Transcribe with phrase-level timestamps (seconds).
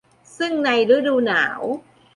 [0.37, 1.61] ซึ่งในฤดูหนาว